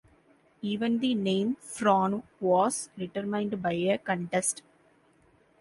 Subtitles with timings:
[0.63, 4.63] Even the name "Frohnau" was determined by a contest.